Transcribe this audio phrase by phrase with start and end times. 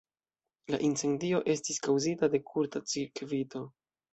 [0.73, 3.67] La incendio estis kaŭzita de kurta cirkvito.